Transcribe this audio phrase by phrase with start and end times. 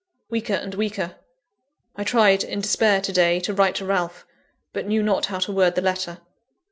[0.31, 1.17] Weaker and weaker.
[1.95, 4.25] I tried in despair, to day, to write to Ralph;
[4.73, 6.21] but knew not how to word the letter.